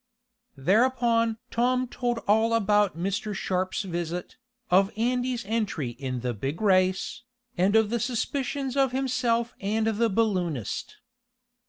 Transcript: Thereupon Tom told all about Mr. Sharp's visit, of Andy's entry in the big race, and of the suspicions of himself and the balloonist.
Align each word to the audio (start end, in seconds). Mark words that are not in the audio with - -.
Thereupon 0.57 1.37
Tom 1.51 1.87
told 1.87 2.17
all 2.27 2.55
about 2.55 2.97
Mr. 2.97 3.35
Sharp's 3.35 3.83
visit, 3.83 4.35
of 4.71 4.89
Andy's 4.97 5.45
entry 5.45 5.91
in 5.91 6.21
the 6.21 6.33
big 6.33 6.59
race, 6.59 7.21
and 7.55 7.75
of 7.75 7.91
the 7.91 7.99
suspicions 7.99 8.75
of 8.75 8.93
himself 8.93 9.53
and 9.61 9.85
the 9.85 10.09
balloonist. 10.09 10.97